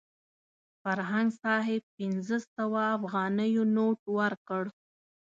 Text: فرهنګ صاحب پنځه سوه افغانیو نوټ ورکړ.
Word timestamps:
فرهنګ 0.81 1.29
صاحب 1.43 1.81
پنځه 1.97 2.37
سوه 2.55 2.81
افغانیو 2.97 3.63
نوټ 3.75 3.99
ورکړ. 4.17 4.63